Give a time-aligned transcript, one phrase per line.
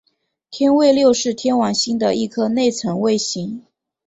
[0.49, 3.61] 天卫六是天王星的一颗内层卫星。